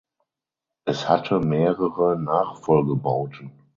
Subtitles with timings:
[0.85, 3.51] Es hatte mehrere Nachfolgebauten.